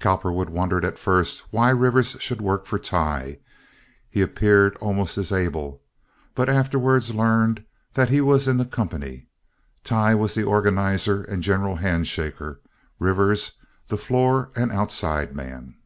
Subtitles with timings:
[0.00, 7.08] Cowperwood wondered at first why Rivers should work for Tighe—he appeared almost as able—but afterward
[7.10, 9.28] learned that he was in the company.
[9.84, 12.60] Tighe was the organizer and general hand shaker,
[12.98, 13.52] Rivers
[13.86, 15.76] the floor and outside man.